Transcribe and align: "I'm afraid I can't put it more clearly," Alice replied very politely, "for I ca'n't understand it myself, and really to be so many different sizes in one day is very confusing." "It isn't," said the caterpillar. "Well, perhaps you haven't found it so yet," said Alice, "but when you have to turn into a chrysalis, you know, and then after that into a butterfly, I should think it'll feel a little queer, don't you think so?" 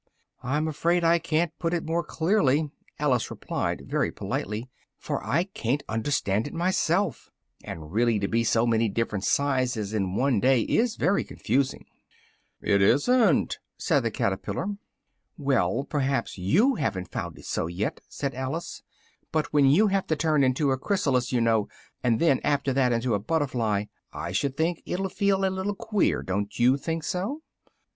"I'm 0.41 0.67
afraid 0.67 1.03
I 1.03 1.19
can't 1.19 1.51
put 1.59 1.75
it 1.75 1.85
more 1.85 2.03
clearly," 2.03 2.71
Alice 2.97 3.29
replied 3.29 3.83
very 3.87 4.11
politely, 4.11 4.67
"for 4.97 5.23
I 5.23 5.43
ca'n't 5.43 5.83
understand 5.87 6.47
it 6.47 6.55
myself, 6.55 7.29
and 7.63 7.93
really 7.93 8.17
to 8.17 8.27
be 8.27 8.43
so 8.43 8.65
many 8.65 8.89
different 8.89 9.25
sizes 9.25 9.93
in 9.93 10.15
one 10.15 10.39
day 10.39 10.61
is 10.61 10.95
very 10.95 11.23
confusing." 11.23 11.85
"It 12.63 12.81
isn't," 12.81 13.59
said 13.77 13.99
the 13.99 14.09
caterpillar. 14.09 14.69
"Well, 15.37 15.83
perhaps 15.87 16.35
you 16.35 16.73
haven't 16.79 17.11
found 17.11 17.37
it 17.37 17.45
so 17.45 17.67
yet," 17.67 18.01
said 18.09 18.33
Alice, 18.33 18.81
"but 19.31 19.53
when 19.53 19.67
you 19.67 19.85
have 19.89 20.07
to 20.07 20.15
turn 20.15 20.43
into 20.43 20.71
a 20.71 20.79
chrysalis, 20.79 21.31
you 21.31 21.41
know, 21.41 21.67
and 22.03 22.19
then 22.19 22.41
after 22.43 22.73
that 22.73 22.91
into 22.91 23.13
a 23.13 23.19
butterfly, 23.19 23.85
I 24.11 24.31
should 24.31 24.57
think 24.57 24.81
it'll 24.83 25.09
feel 25.09 25.45
a 25.45 25.51
little 25.53 25.75
queer, 25.75 26.23
don't 26.23 26.57
you 26.57 26.75
think 26.75 27.03
so?" 27.03 27.43